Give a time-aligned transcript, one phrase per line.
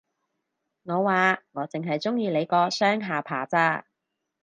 [0.81, 3.85] 我話，我剩係鍾意你個雙下巴咋